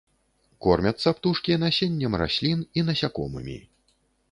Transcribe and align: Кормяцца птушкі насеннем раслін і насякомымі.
Кормяцца 0.67 1.13
птушкі 1.17 1.59
насеннем 1.65 2.17
раслін 2.23 2.65
і 2.81 2.87
насякомымі. 2.91 3.57